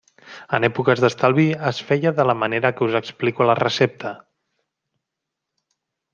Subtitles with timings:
[0.57, 4.17] En èpoques d'estalvi es feia de la manera que us explico a la recepta.